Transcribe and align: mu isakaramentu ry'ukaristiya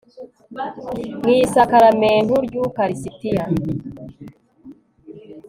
mu 1.23 1.31
isakaramentu 1.43 2.33
ry'ukaristiya 2.45 3.43